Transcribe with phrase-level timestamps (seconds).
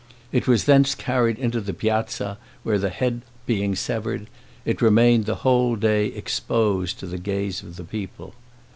[0.31, 4.25] It was thence carried into the piazza, where the head being severed,
[4.65, 8.33] it remained the whole day exposed to the gaze of the people.